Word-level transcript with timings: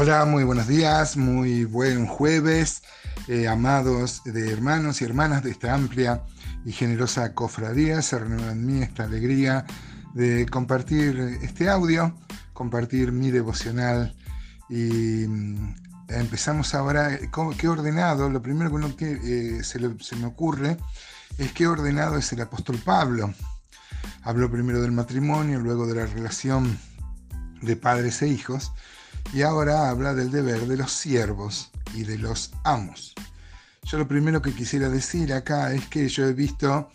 Hola, 0.00 0.24
muy 0.26 0.44
buenos 0.44 0.68
días, 0.68 1.16
muy 1.16 1.64
buen 1.64 2.06
jueves, 2.06 2.84
eh, 3.26 3.48
amados 3.48 4.22
de 4.24 4.52
hermanos 4.52 5.02
y 5.02 5.04
hermanas 5.04 5.42
de 5.42 5.50
esta 5.50 5.74
amplia 5.74 6.22
y 6.64 6.70
generosa 6.70 7.34
cofradía. 7.34 8.00
Se 8.00 8.16
renueva 8.16 8.52
en 8.52 8.64
mí 8.64 8.80
esta 8.80 9.02
alegría 9.02 9.66
de 10.14 10.46
compartir 10.46 11.18
este 11.42 11.68
audio, 11.68 12.14
compartir 12.52 13.10
mi 13.10 13.32
devocional 13.32 14.14
y 14.68 15.26
mm, 15.26 15.74
empezamos 16.10 16.76
ahora, 16.76 17.18
¿qué 17.58 17.66
ordenado? 17.66 18.30
Lo 18.30 18.40
primero 18.40 18.70
que, 18.96 19.58
eh, 19.58 19.64
se, 19.64 19.80
se 19.98 20.14
me 20.14 20.26
ocurre 20.26 20.76
es 21.38 21.50
qué 21.54 21.66
ordenado 21.66 22.16
es 22.18 22.32
el 22.32 22.40
apóstol 22.40 22.78
Pablo. 22.84 23.34
Habló 24.22 24.48
primero 24.48 24.80
del 24.80 24.92
matrimonio, 24.92 25.58
luego 25.58 25.88
de 25.88 25.96
la 25.96 26.06
relación 26.06 26.78
de 27.62 27.74
padres 27.74 28.22
e 28.22 28.28
hijos 28.28 28.70
y 29.32 29.42
ahora 29.42 29.90
habla 29.90 30.14
del 30.14 30.30
deber 30.30 30.66
de 30.66 30.76
los 30.76 30.92
siervos 30.92 31.70
y 31.94 32.04
de 32.04 32.18
los 32.18 32.52
amos. 32.64 33.14
Yo 33.84 33.98
lo 33.98 34.08
primero 34.08 34.42
que 34.42 34.52
quisiera 34.52 34.88
decir 34.88 35.32
acá 35.32 35.72
es 35.72 35.86
que 35.86 36.08
yo 36.08 36.26
he 36.26 36.32
visto 36.32 36.90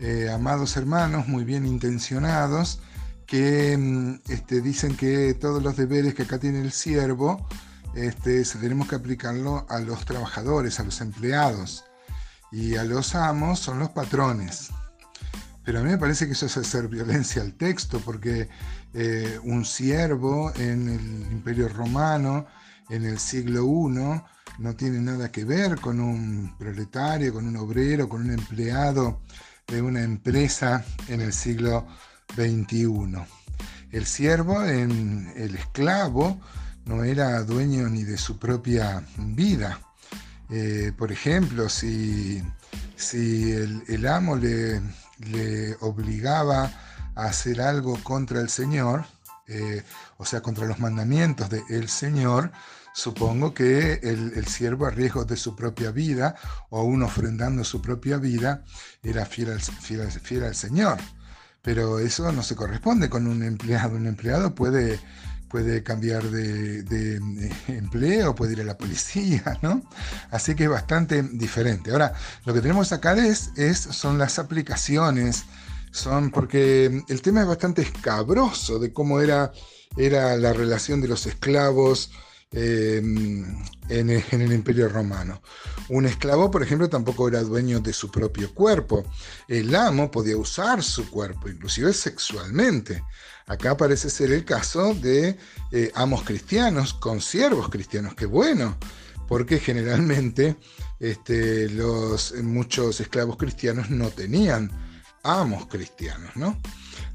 eh, 0.00 0.30
amados 0.32 0.76
hermanos 0.76 1.28
muy 1.28 1.44
bien 1.44 1.66
intencionados 1.66 2.80
que 3.26 3.76
mm, 3.76 4.20
este, 4.30 4.60
dicen 4.60 4.96
que 4.96 5.34
todos 5.34 5.62
los 5.62 5.76
deberes 5.76 6.14
que 6.14 6.22
acá 6.22 6.38
tiene 6.38 6.60
el 6.60 6.72
siervo 6.72 7.46
este, 7.94 8.44
tenemos 8.44 8.88
que 8.88 8.96
aplicarlo 8.96 9.66
a 9.68 9.80
los 9.80 10.04
trabajadores, 10.04 10.78
a 10.78 10.84
los 10.84 11.00
empleados 11.00 11.84
y 12.52 12.76
a 12.76 12.84
los 12.84 13.14
amos 13.14 13.58
son 13.58 13.78
los 13.78 13.90
patrones. 13.90 14.70
Pero 15.68 15.80
a 15.80 15.82
mí 15.82 15.90
me 15.90 15.98
parece 15.98 16.24
que 16.24 16.32
eso 16.32 16.46
es 16.46 16.56
hacer 16.56 16.88
violencia 16.88 17.42
al 17.42 17.52
texto, 17.52 18.00
porque 18.00 18.48
eh, 18.94 19.38
un 19.42 19.66
siervo 19.66 20.50
en 20.56 20.88
el 20.88 21.30
Imperio 21.30 21.68
Romano, 21.68 22.46
en 22.88 23.04
el 23.04 23.18
siglo 23.18 23.66
I, 23.66 24.22
no 24.62 24.76
tiene 24.76 24.98
nada 24.98 25.30
que 25.30 25.44
ver 25.44 25.78
con 25.78 26.00
un 26.00 26.56
proletario, 26.58 27.34
con 27.34 27.46
un 27.46 27.54
obrero, 27.58 28.08
con 28.08 28.22
un 28.22 28.30
empleado 28.30 29.20
de 29.66 29.82
una 29.82 30.02
empresa 30.02 30.86
en 31.06 31.20
el 31.20 31.34
siglo 31.34 31.86
XXI. 32.34 33.18
El 33.90 34.06
siervo, 34.06 34.64
en, 34.64 35.34
el 35.36 35.54
esclavo, 35.54 36.40
no 36.86 37.04
era 37.04 37.42
dueño 37.42 37.90
ni 37.90 38.04
de 38.04 38.16
su 38.16 38.38
propia 38.38 39.04
vida. 39.18 39.78
Eh, 40.48 40.92
por 40.96 41.12
ejemplo, 41.12 41.68
si, 41.68 42.42
si 42.96 43.52
el 43.52 44.06
amo 44.06 44.34
le, 44.34 44.80
le 45.18 45.76
obligaba 45.80 46.72
a 47.14 47.24
hacer 47.24 47.60
algo 47.60 47.98
contra 48.02 48.40
el 48.40 48.48
Señor, 48.48 49.04
eh, 49.46 49.82
o 50.18 50.24
sea, 50.24 50.40
contra 50.40 50.66
los 50.66 50.78
mandamientos 50.78 51.48
del 51.50 51.88
Señor, 51.88 52.52
supongo 52.92 53.54
que 53.54 54.00
el, 54.02 54.46
siervo 54.46 54.86
a 54.86 54.90
riesgo 54.90 55.24
de 55.24 55.36
su 55.36 55.54
propia 55.54 55.90
vida 55.90 56.34
o 56.70 56.80
aún 56.80 57.02
ofrendando 57.02 57.64
su 57.64 57.80
propia 57.80 58.18
vida 58.18 58.64
era 59.02 59.24
fiel 59.24 59.52
al, 59.52 59.60
fiel, 59.60 60.44
al 60.44 60.54
Señor. 60.54 60.98
Pero 61.62 61.98
eso 61.98 62.30
no 62.32 62.42
se 62.42 62.56
corresponde 62.56 63.08
con 63.08 63.26
un 63.26 63.42
empleado. 63.42 63.96
Un 63.96 64.06
empleado 64.06 64.54
puede 64.54 65.00
puede 65.48 65.82
cambiar 65.82 66.22
de, 66.24 66.82
de, 66.82 67.16
empleo, 67.68 68.34
puede 68.34 68.52
ir 68.52 68.60
a 68.60 68.64
la 68.64 68.76
policía, 68.76 69.58
¿no? 69.62 69.82
Así 70.30 70.54
que 70.54 70.64
es 70.64 70.70
bastante 70.70 71.22
diferente. 71.22 71.90
Ahora, 71.90 72.12
lo 72.44 72.54
que 72.54 72.60
tenemos 72.60 72.92
acá 72.92 73.14
es, 73.14 73.50
son 73.90 74.18
las 74.18 74.38
aplicaciones, 74.38 75.44
son 75.90 76.30
porque 76.30 77.02
el 77.08 77.22
tema 77.22 77.40
es 77.40 77.46
bastante 77.46 77.82
escabroso 77.82 78.78
de 78.78 78.92
cómo 78.92 79.20
era, 79.20 79.52
era 79.96 80.36
la 80.36 80.52
relación 80.52 81.00
de 81.00 81.08
los 81.08 81.26
esclavos 81.26 82.10
en, 82.50 83.64
en, 83.88 84.10
el 84.10 84.52
Imperio 84.52 84.88
Romano. 84.88 85.42
Un 85.88 86.06
esclavo, 86.06 86.50
por 86.50 86.62
ejemplo, 86.62 86.88
tampoco 86.88 87.28
era 87.28 87.42
dueño 87.42 87.80
de 87.80 87.92
su 87.92 88.10
propio 88.10 88.52
cuerpo. 88.54 89.04
El 89.46 89.74
amo 89.74 90.10
podía 90.10 90.36
usar 90.36 90.82
su 90.82 91.08
cuerpo, 91.10 91.48
inclusive 91.48 91.92
sexualmente. 91.92 93.02
Acá 93.46 93.76
parece 93.76 94.10
ser 94.10 94.32
el 94.32 94.44
caso 94.44 94.94
de 94.94 95.38
eh, 95.72 95.90
amos 95.94 96.22
cristianos 96.22 96.94
con 96.94 97.20
siervos 97.20 97.68
cristianos. 97.68 98.14
Qué 98.14 98.26
bueno, 98.26 98.76
porque 99.26 99.58
generalmente 99.58 100.56
este, 101.00 101.68
los, 101.70 102.34
muchos 102.42 103.00
esclavos 103.00 103.36
cristianos 103.36 103.90
no 103.90 104.10
tenían 104.10 104.70
amos 105.22 105.66
cristianos, 105.66 106.36
¿no? 106.36 106.60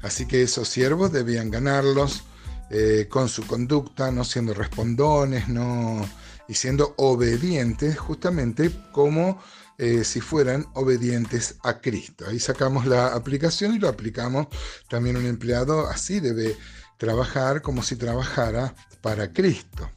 Así 0.02 0.26
que 0.26 0.42
esos 0.42 0.68
siervos 0.68 1.12
debían 1.12 1.50
ganarlos 1.50 2.24
eh, 2.70 3.06
con 3.08 3.28
su 3.28 3.46
conducta, 3.46 4.10
no 4.10 4.24
siendo 4.24 4.54
respondones, 4.54 5.48
no, 5.48 6.08
y 6.48 6.54
siendo 6.54 6.94
obedientes, 6.96 7.98
justamente 7.98 8.70
como 8.92 9.40
eh, 9.78 10.04
si 10.04 10.20
fueran 10.20 10.66
obedientes 10.74 11.56
a 11.62 11.80
Cristo. 11.80 12.26
Ahí 12.28 12.38
sacamos 12.38 12.86
la 12.86 13.08
aplicación 13.08 13.74
y 13.74 13.78
lo 13.78 13.88
aplicamos 13.88 14.46
también 14.88 15.16
un 15.16 15.26
empleado 15.26 15.88
así 15.88 16.20
debe 16.20 16.56
trabajar 16.96 17.60
como 17.60 17.82
si 17.82 17.96
trabajara 17.96 18.74
para 19.00 19.32
Cristo. 19.32 19.90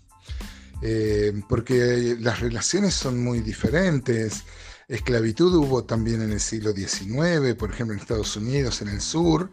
Eh, 0.81 1.33
porque 1.49 2.17
las 2.19 2.39
relaciones 2.39 2.93
son 2.93 3.23
muy 3.23 3.41
diferentes. 3.41 4.43
Esclavitud 4.87 5.53
hubo 5.55 5.83
también 5.83 6.21
en 6.21 6.31
el 6.31 6.39
siglo 6.39 6.71
XIX, 6.71 7.55
por 7.57 7.71
ejemplo 7.71 7.93
en 7.93 7.99
Estados 7.99 8.35
Unidos, 8.35 8.81
en 8.81 8.89
el 8.89 9.01
sur, 9.01 9.49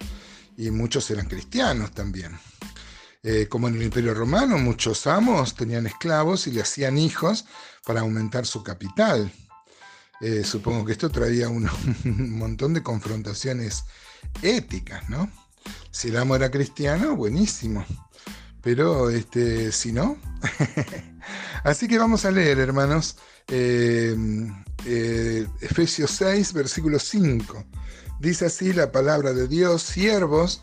y 0.56 0.70
muchos 0.70 1.10
eran 1.10 1.26
cristianos 1.26 1.92
también. 1.92 2.38
Eh, 3.26 3.48
como 3.48 3.68
en 3.68 3.76
el 3.76 3.82
Imperio 3.84 4.12
Romano, 4.12 4.58
muchos 4.58 5.06
amos 5.06 5.54
tenían 5.54 5.86
esclavos 5.86 6.46
y 6.46 6.50
le 6.50 6.60
hacían 6.60 6.98
hijos 6.98 7.46
para 7.86 8.00
aumentar 8.00 8.44
su 8.44 8.62
capital. 8.62 9.32
Eh, 10.20 10.44
supongo 10.44 10.84
que 10.84 10.92
esto 10.92 11.08
traía 11.08 11.48
un, 11.48 11.66
montón 12.04 12.74
de 12.74 12.82
confrontaciones 12.82 13.84
éticas, 14.42 15.08
¿no? 15.08 15.30
Si 15.90 16.08
el 16.08 16.18
amo 16.18 16.36
era 16.36 16.50
cristiano, 16.50 17.16
buenísimo. 17.16 17.86
Pero 18.60 19.08
este, 19.08 19.72
si 19.72 19.92
no. 19.92 20.18
Así 21.64 21.88
que 21.88 21.96
vamos 21.96 22.26
a 22.26 22.30
leer, 22.30 22.58
hermanos, 22.58 23.16
eh, 23.48 24.14
Efesios 25.62 26.10
6, 26.10 26.52
versículo 26.52 26.98
5. 26.98 27.64
Dice 28.20 28.46
así 28.46 28.72
la 28.72 28.92
palabra 28.92 29.32
de 29.32 29.48
Dios, 29.48 29.82
siervos, 29.82 30.62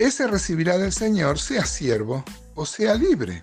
ese 0.00 0.26
recibirá 0.26 0.78
del 0.78 0.92
Señor, 0.92 1.38
sea 1.38 1.64
siervo 1.64 2.24
o 2.54 2.66
sea 2.66 2.94
libre. 2.94 3.42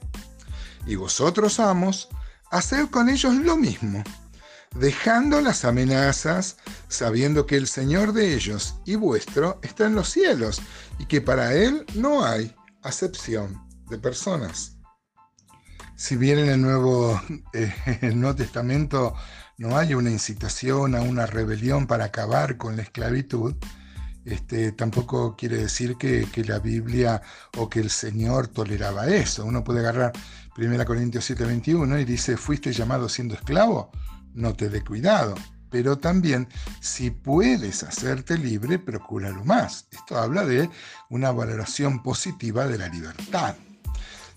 Y 0.86 0.96
vosotros, 0.96 1.60
amos, 1.60 2.10
haced 2.52 2.88
con 2.90 3.10
ellos 3.10 3.34
lo 3.36 3.58
mismo 3.58 4.04
dejando 4.80 5.42
las 5.42 5.66
amenazas, 5.66 6.58
sabiendo 6.88 7.46
que 7.46 7.56
el 7.56 7.68
Señor 7.68 8.14
de 8.14 8.34
ellos 8.34 8.76
y 8.86 8.96
vuestro 8.96 9.60
está 9.64 9.86
en 9.86 9.96
los 9.96 10.10
cielos 10.10 10.62
y 11.00 11.06
que 11.06 11.22
para 11.22 11.54
Él 11.54 11.86
no 11.96 12.24
hay 12.24 12.56
acepción 12.84 13.68
de 13.90 13.98
personas. 13.98 14.78
Si 15.96 16.16
bien 16.16 16.40
en 16.40 16.50
el 16.50 16.62
Nuevo, 16.62 17.20
eh, 17.54 17.74
el 18.02 18.20
Nuevo 18.20 18.36
Testamento 18.36 19.16
no 19.58 19.78
hay 19.78 19.96
una 19.96 20.12
incitación 20.12 20.96
a 20.96 21.02
una 21.02 21.26
rebelión 21.26 21.88
para 21.88 22.06
acabar 22.06 22.58
con 22.58 22.78
la 22.78 22.84
esclavitud, 22.84 23.56
este, 24.28 24.72
tampoco 24.74 25.36
quiere 25.36 25.58
decir 25.58 25.96
que, 25.98 26.28
que, 26.32 26.44
la 26.44 26.60
Biblia 26.60 27.22
o 27.58 27.70
que 27.70 27.80
el 27.80 27.90
Señor 27.90 28.48
toleraba 28.48 29.08
eso. 29.08 29.46
Uno 29.46 29.64
puede 29.64 29.80
agarrar 29.80 30.14
1 30.58 30.86
Corintios 30.86 31.30
7:21 31.30 32.02
y 32.02 32.06
dice, 32.06 32.38
¿fuiste 32.38 32.72
llamado 32.74 33.10
siendo 33.10 33.36
esclavo? 33.36 33.92
no 34.38 34.54
te 34.54 34.70
dé 34.70 34.84
cuidado. 34.84 35.36
Pero 35.70 35.98
también, 35.98 36.48
si 36.80 37.12
puedes 37.12 37.84
hacerte 37.84 38.38
libre, 38.38 38.80
procúralo 38.80 39.44
más. 39.44 39.88
Esto 39.92 40.18
habla 40.18 40.46
de 40.46 40.70
una 41.10 41.32
valoración 41.32 42.02
positiva 42.02 42.68
de 42.68 42.78
la 42.78 42.88
libertad. 42.88 43.56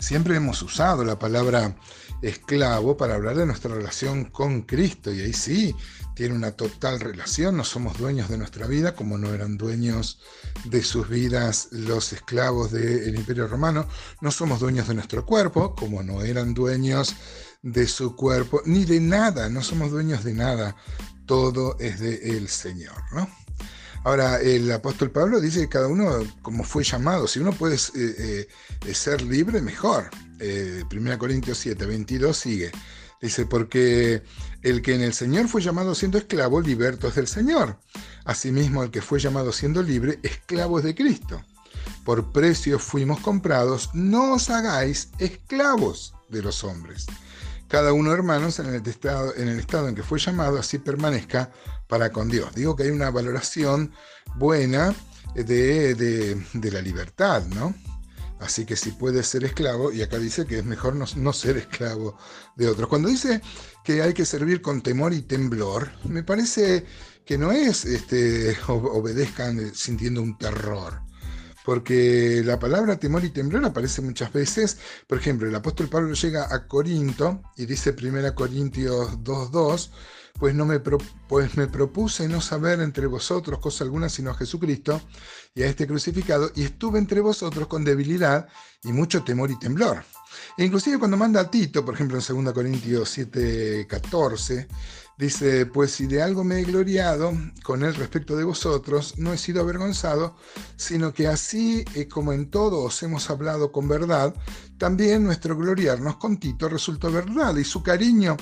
Siempre 0.00 0.35
hemos 0.35 0.61
usado 0.62 1.05
la 1.05 1.19
palabra 1.19 1.76
esclavo 2.23 2.97
para 2.97 3.14
hablar 3.14 3.37
de 3.37 3.47
nuestra 3.47 3.75
relación 3.75 4.25
con 4.25 4.62
Cristo 4.62 5.12
y 5.12 5.20
ahí 5.20 5.32
sí 5.32 5.76
tiene 6.14 6.35
una 6.35 6.52
total 6.52 7.00
relación, 7.00 7.56
no 7.56 7.64
somos 7.64 7.97
dueños 7.99 8.29
de 8.29 8.38
nuestra 8.38 8.67
vida 8.67 8.94
como 8.94 9.19
no 9.19 9.32
eran 9.32 9.56
dueños 9.56 10.20
de 10.64 10.82
sus 10.82 11.08
vidas 11.08 11.69
los 11.70 12.12
esclavos 12.12 12.73
del 12.73 13.14
Imperio 13.14 13.47
Romano, 13.47 13.87
no 14.20 14.31
somos 14.31 14.61
dueños 14.61 14.88
de 14.88 14.94
nuestro 14.94 15.25
cuerpo 15.25 15.75
como 15.75 16.02
no 16.02 16.23
eran 16.23 16.55
dueños 16.55 17.14
de 17.62 17.87
su 17.87 18.17
cuerpo, 18.17 18.62
ni 18.64 18.85
de 18.85 19.00
nada, 19.00 19.49
no 19.50 19.62
somos 19.62 19.91
dueños 19.91 20.25
de 20.25 20.32
nada, 20.35 20.76
todo 21.26 21.76
es 21.79 22.00
de 22.00 22.37
el 22.37 22.49
Señor, 22.49 23.02
¿no? 23.12 23.29
Ahora, 24.02 24.41
el 24.41 24.70
apóstol 24.73 25.11
Pablo 25.11 25.41
dice 25.41 25.61
que 25.61 25.69
cada 25.69 25.88
uno 25.88 26.25
como 26.41 26.64
fue 26.64 26.85
llamado, 26.85 27.26
si 27.26 27.38
uno 27.38 27.52
puede 27.52 27.76
eh, 27.76 28.49
eh, 28.87 28.94
ser 28.94 29.23
libre, 29.23 29.61
mejor. 29.61 30.11
1 30.41 30.41
eh, 30.41 31.19
Corintios 31.19 31.58
7, 31.58 31.85
22 31.85 32.37
sigue. 32.37 32.73
Dice, 33.20 33.44
porque 33.44 34.23
el 34.62 34.81
que 34.81 34.94
en 34.94 35.02
el 35.02 35.12
Señor 35.12 35.49
fue 35.49 35.61
llamado 35.61 35.94
siendo 35.94 36.17
esclavo, 36.17 36.62
liberto 36.62 37.08
es 37.08 37.14
del 37.14 37.29
Señor. 37.29 37.79
Asimismo, 38.25 38.82
el 38.82 38.91
que 38.91 39.02
fue 39.02 39.20
llamado 39.20 39.52
siendo 39.52 39.82
libre, 39.82 40.19
esclavo 40.23 40.79
es 40.79 40.85
de 40.85 40.94
Cristo. 40.94 41.44
Por 42.05 42.32
precio 42.32 42.79
fuimos 42.79 43.20
comprados, 43.20 43.91
no 43.93 44.32
os 44.32 44.49
hagáis 44.49 45.11
esclavos 45.19 46.14
de 46.31 46.41
los 46.41 46.64
hombres. 46.64 47.06
Cada 47.70 47.93
uno, 47.93 48.12
hermanos, 48.12 48.58
en 48.58 48.67
el, 48.75 48.87
estado, 48.87 49.34
en 49.37 49.49
el 49.49 49.61
estado 49.61 49.88
en 49.88 49.94
que 49.94 50.02
fue 50.02 50.19
llamado, 50.19 50.58
así 50.58 50.78
permanezca 50.78 51.52
para 51.88 52.11
con 52.11 52.28
Dios. 52.28 52.52
Digo 52.55 52.75
que 52.75 52.82
hay 52.82 52.90
una 52.90 53.11
valoración 53.11 53.93
buena 54.34 54.94
de, 55.34 55.94
de 55.94 56.70
la 56.70 56.82
libertad, 56.82 57.44
¿no? 57.46 57.75
Así 58.40 58.64
que 58.64 58.75
si 58.75 58.90
puede 58.93 59.22
ser 59.22 59.44
esclavo, 59.44 59.93
y 59.93 60.02
acá 60.02 60.19
dice 60.19 60.46
que 60.46 60.58
es 60.58 60.64
mejor 60.64 60.96
no, 60.96 61.32
ser 61.32 61.58
esclavo 61.58 62.17
de 62.56 62.69
otros. 62.69 62.88
Cuando 62.88 63.08
dice 63.08 63.43
que 63.84 64.02
hay 64.02 64.14
que 64.14 64.25
servir 64.25 64.62
con 64.62 64.81
temor 64.81 65.12
y 65.12 65.20
temblor, 65.23 65.90
me 66.05 66.23
parece 66.23 66.87
que 67.26 67.37
no 67.37 67.52
es 67.52 67.84
este, 67.84 68.56
obedezcan 68.66 69.75
sintiendo 69.75 70.23
un 70.23 70.38
terror. 70.38 71.02
Porque 71.65 72.43
la 72.45 72.59
palabra 72.59 72.99
temor 72.99 73.25
y 73.25 73.31
temblor 73.31 73.65
aparece 73.65 74.03
muchas 74.03 74.33
veces. 74.33 74.79
Por 75.07 75.19
ejemplo, 75.19 75.49
el 75.49 75.55
apóstol 75.55 75.89
Pablo 75.89 76.15
llega 76.15 76.53
a 76.55 76.67
Corinto 76.67 77.43
y 77.57 77.67
dice 77.67 77.95
1 77.99 78.35
Corintios 78.35 79.19
2.2 79.19 79.91
pues, 80.39 80.55
no 80.55 80.65
me 80.65 80.81
pues 80.81 81.57
me 81.57 81.67
propuse 81.67 82.27
no 82.29 82.41
saber 82.41 82.81
entre 82.81 83.07
vosotros 83.07 83.59
cosa 83.61 83.85
alguna 83.85 84.09
sino 84.09 84.31
a 84.31 84.35
Jesucristo 84.35 85.01
y 85.55 85.62
a 85.62 85.67
este 85.67 85.87
crucificado, 85.87 86.51
y 86.55 86.62
estuve 86.62 86.99
entre 86.99 87.21
vosotros 87.21 87.67
con 87.67 87.85
debilidad 87.85 88.49
y 88.85 88.93
mucho 88.93 89.23
temor 89.23 89.51
y 89.51 89.59
temblor. 89.59 90.03
E 90.57 90.65
inclusive 90.65 90.99
cuando 90.99 91.17
manda 91.17 91.41
a 91.41 91.51
Tito, 91.51 91.85
por 91.85 91.95
ejemplo 91.95 92.19
en 92.19 92.45
2 92.45 92.55
Corintios 92.55 93.11
7, 93.11 93.87
14, 93.89 94.69
dice, 95.20 95.67
pues 95.67 95.93
si 95.93 96.06
de 96.06 96.22
algo 96.22 96.43
me 96.43 96.61
he 96.61 96.64
gloriado 96.64 97.32
con 97.62 97.84
él 97.84 97.94
respecto 97.94 98.37
de 98.37 98.44
vosotros, 98.44 99.19
no 99.19 99.32
he 99.32 99.38
sido 99.38 99.61
avergonzado, 99.61 100.34
sino 100.76 101.12
que 101.12 101.28
así 101.28 101.84
eh, 101.94 102.08
como 102.08 102.32
en 102.32 102.50
todo 102.50 102.78
os 102.78 103.02
hemos 103.02 103.28
hablado 103.28 103.70
con 103.70 103.87
verdad, 103.87 104.34
también 104.78 105.22
nuestro 105.22 105.56
gloriarnos 105.56 106.17
con 106.17 106.38
Tito 106.38 106.69
resultó 106.69 107.12
verdad, 107.12 107.55
y 107.56 107.64
su 107.64 107.82
cariño 107.82 108.37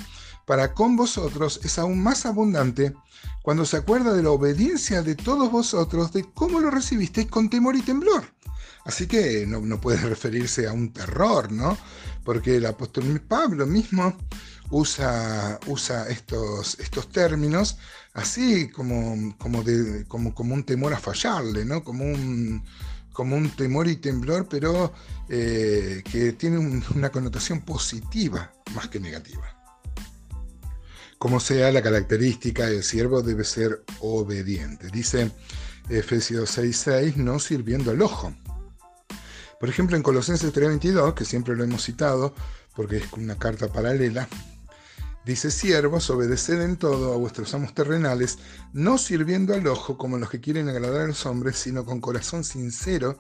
para 0.47 0.73
con 0.73 0.97
vosotros 0.97 1.61
es 1.65 1.79
aún 1.79 2.03
más 2.03 2.25
abundante 2.25 2.95
cuando 3.43 3.67
se 3.67 3.79
acuerda 3.79 4.15
de 4.15 4.23
la 4.23 4.31
obediencia 4.31 5.03
de 5.03 5.15
todos 5.15 5.51
vosotros, 5.51 6.13
de 6.13 6.25
cómo 6.33 6.61
lo 6.61 6.71
recibisteis 6.71 7.29
con 7.29 7.51
temor 7.51 7.77
y 7.77 7.83
temblor. 7.83 8.25
Así 8.85 9.07
que 9.07 9.47
no, 9.47 9.81
puede 9.81 9.99
referirse 10.09 10.67
a 10.67 10.73
un 10.73 10.93
terror, 10.93 11.53
¿no? 11.53 11.77
Porque 12.29 12.57
el 12.57 12.67
apóstol 12.67 13.23
Pablo 13.27 13.67
mismo 13.67 14.15
usa, 14.69 15.59
estos, 16.11 16.77
términos 17.11 17.79
así 18.13 18.69
como, 18.69 19.15
un 19.15 20.65
temor 20.67 20.93
a 20.93 20.99
fallarle. 20.99 21.67
Como 21.83 22.05
un, 22.05 22.63
temor 23.57 23.89
y 23.89 23.97
temblor, 23.97 24.47
pero 24.47 24.93
eh, 25.31 26.03
que 26.05 26.33
tiene 26.35 26.59
una 26.95 27.09
connotación 27.09 27.63
positiva 27.63 28.53
más 28.75 28.89
que 28.89 29.01
negativa. 29.01 29.57
Como 31.17 31.41
sea 31.41 31.73
la 31.73 31.81
característica 31.81 32.67
del 32.67 32.83
siervo 32.83 33.23
debe 33.23 33.45
ser 33.45 33.85
obediente. 34.01 34.89
Dice 34.91 35.33
Efesios 35.89 36.59
6:6, 36.59 37.17
no 37.17 37.39
sirviendo 37.39 37.91
al 37.91 38.03
ojo. 38.03 38.35
Por 39.61 39.69
ejemplo, 39.69 39.97
en 39.97 40.03
Colosenses 40.03 40.53
3:22, 40.53 41.15
que 41.15 41.25
siempre 41.25 41.57
lo 41.57 41.65
hemos 41.65 41.85
citado 41.85 42.35
porque 42.77 42.99
es 42.99 43.13
una 43.13 43.37
carta 43.37 43.73
paralela, 43.73 44.29
dice, 45.25 45.51
siervos, 45.51 46.09
obedeced 46.11 46.63
en 46.63 46.77
todo 46.77 47.13
a 47.13 47.17
vuestros 47.17 47.53
amos 47.53 47.75
terrenales, 47.75 48.39
no 48.73 48.99
sirviendo 48.99 49.53
al 49.53 49.67
ojo 49.67 49.99
como 49.99 50.17
los 50.17 50.31
que 50.31 50.41
quieren 50.41 50.69
agradar 50.69 51.03
a 51.03 51.07
los 51.09 51.27
hombres, 51.27 51.57
sino 51.57 51.85
con 51.85 52.01
corazón 52.01 52.45
sincero, 52.45 53.19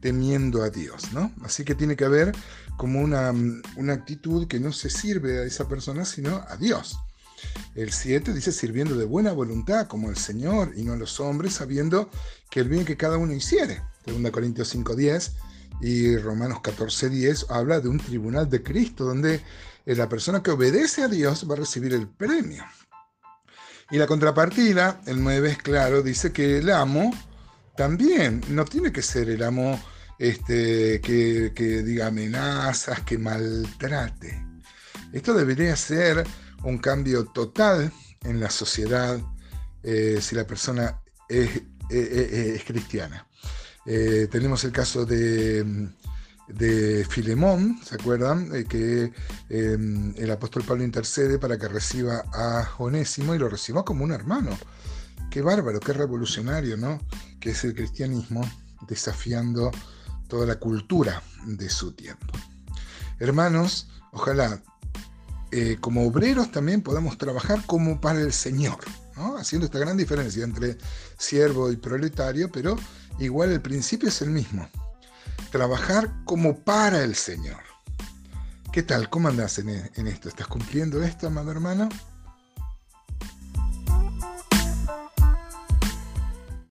temiendo 0.00 0.62
a 0.62 0.70
Dios. 0.70 1.12
¿no? 1.12 1.32
Así 1.42 1.64
que 1.64 1.74
tiene 1.74 1.94
que 1.94 2.04
haber 2.04 2.32
como 2.76 3.00
una, 3.00 3.32
una 3.76 3.92
actitud 3.92 4.48
que 4.48 4.60
no 4.60 4.72
se 4.72 4.90
sirve 4.90 5.38
a 5.38 5.44
esa 5.44 5.68
persona, 5.68 6.04
sino 6.04 6.44
a 6.48 6.56
Dios. 6.56 6.98
El 7.74 7.92
7 7.92 8.32
dice 8.32 8.50
sirviendo 8.50 8.96
de 8.96 9.04
buena 9.04 9.32
voluntad 9.32 9.86
como 9.86 10.10
el 10.10 10.16
Señor 10.16 10.72
y 10.76 10.82
no 10.82 10.94
a 10.94 10.96
los 10.96 11.20
hombres, 11.20 11.54
sabiendo 11.54 12.10
que 12.50 12.60
el 12.60 12.68
bien 12.68 12.84
que 12.84 12.96
cada 12.96 13.18
uno 13.18 13.32
hiciere. 13.32 13.82
2 14.06 14.30
Corintios 14.30 14.74
5.10 14.74 15.32
y 15.80 16.16
Romanos 16.16 16.58
14.10 16.58 17.46
habla 17.50 17.80
de 17.80 17.88
un 17.88 17.98
tribunal 17.98 18.48
de 18.48 18.62
Cristo 18.62 19.04
donde 19.04 19.42
eh, 19.84 19.94
la 19.94 20.08
persona 20.08 20.42
que 20.42 20.50
obedece 20.50 21.02
a 21.02 21.08
Dios 21.08 21.48
va 21.48 21.54
a 21.54 21.58
recibir 21.58 21.94
el 21.94 22.08
premio. 22.08 22.64
Y 23.90 23.98
la 23.98 24.06
contrapartida, 24.06 25.00
el 25.06 25.22
9 25.22 25.50
es 25.50 25.58
claro, 25.58 26.02
dice 26.02 26.32
que 26.32 26.58
el 26.58 26.70
amo 26.70 27.12
también 27.76 28.42
no 28.48 28.64
tiene 28.64 28.90
que 28.90 29.02
ser 29.02 29.28
el 29.30 29.42
amo 29.42 29.80
este, 30.18 31.00
que, 31.00 31.52
que 31.54 31.82
diga 31.82 32.06
amenazas, 32.08 33.00
que 33.02 33.18
maltrate. 33.18 34.44
Esto 35.12 35.34
debería 35.34 35.76
ser 35.76 36.26
un 36.64 36.78
cambio 36.78 37.26
total 37.26 37.92
en 38.24 38.40
la 38.40 38.50
sociedad 38.50 39.20
eh, 39.82 40.18
si 40.20 40.34
la 40.34 40.46
persona 40.46 41.00
es, 41.28 41.62
eh, 41.90 42.60
cristiana. 42.66 43.28
Tenemos 43.86 44.64
el 44.64 44.72
caso 44.72 45.06
de, 45.06 45.88
Filemón, 47.08 47.80
¿se 47.84 47.94
acuerdan? 47.94 48.50
que 48.64 49.12
el 49.48 50.30
apóstol 50.30 50.64
Pablo 50.64 50.84
intercede 50.84 51.38
para 51.38 51.58
que 51.58 51.68
reciba 51.68 52.24
a 52.32 52.68
Onésimo 52.78 53.34
y 53.34 53.38
lo 53.38 53.48
reciba 53.48 53.84
como 53.84 54.04
un 54.04 54.12
hermano. 54.12 54.50
Qué 55.30 55.42
bárbaro, 55.42 55.80
qué 55.80 55.92
revolucionario, 55.92 56.76
¿no? 56.76 57.00
Que 57.40 57.50
es 57.50 57.64
el 57.64 57.74
cristianismo 57.74 58.40
desafiando 58.88 59.70
toda 60.28 60.46
la 60.46 60.56
cultura 60.56 61.22
de 61.44 61.68
su 61.68 61.92
tiempo. 61.92 62.32
Hermanos, 63.18 63.88
ojalá 64.12 64.60
eh, 65.52 65.78
como 65.80 66.06
obreros 66.06 66.50
también 66.50 66.82
podamos 66.82 67.18
trabajar 67.18 67.64
como 67.66 68.00
para 68.00 68.20
el 68.20 68.32
Señor, 68.32 68.78
haciendo 69.38 69.66
esta 69.66 69.78
gran 69.78 69.96
diferencia 69.96 70.44
entre 70.44 70.78
siervo 71.18 71.70
y 71.70 71.76
proletario, 71.76 72.50
pero 72.50 72.76
igual 73.18 73.52
el 73.52 73.60
principio 73.60 74.08
es 74.08 74.22
el 74.22 74.30
mismo. 74.30 74.68
Trabajar 75.50 76.12
como 76.24 76.58
para 76.58 77.02
el 77.02 77.14
Señor. 77.14 77.60
¿Qué 78.72 78.82
tal? 78.82 79.08
¿Cómo 79.08 79.28
andas 79.28 79.58
en, 79.58 79.68
en 79.68 80.06
esto? 80.06 80.28
¿Estás 80.28 80.46
cumpliendo 80.46 81.02
esto, 81.02 81.26
amado 81.26 81.50
hermano? 81.50 81.88